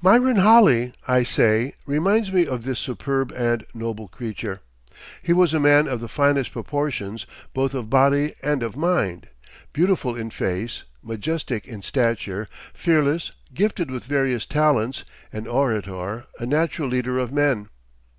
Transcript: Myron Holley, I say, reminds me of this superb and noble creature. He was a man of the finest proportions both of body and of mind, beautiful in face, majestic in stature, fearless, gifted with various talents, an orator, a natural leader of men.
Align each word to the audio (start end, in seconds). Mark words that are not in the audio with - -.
Myron 0.00 0.36
Holley, 0.36 0.94
I 1.06 1.24
say, 1.24 1.74
reminds 1.84 2.32
me 2.32 2.46
of 2.46 2.62
this 2.64 2.78
superb 2.78 3.30
and 3.32 3.66
noble 3.74 4.08
creature. 4.08 4.62
He 5.22 5.34
was 5.34 5.52
a 5.52 5.60
man 5.60 5.88
of 5.88 6.00
the 6.00 6.08
finest 6.08 6.52
proportions 6.52 7.26
both 7.52 7.74
of 7.74 7.90
body 7.90 8.32
and 8.42 8.62
of 8.62 8.78
mind, 8.78 9.28
beautiful 9.74 10.16
in 10.16 10.30
face, 10.30 10.84
majestic 11.02 11.66
in 11.68 11.82
stature, 11.82 12.48
fearless, 12.72 13.32
gifted 13.52 13.90
with 13.90 14.04
various 14.06 14.46
talents, 14.46 15.04
an 15.34 15.46
orator, 15.46 16.24
a 16.38 16.46
natural 16.46 16.88
leader 16.88 17.18
of 17.18 17.30
men. 17.30 17.68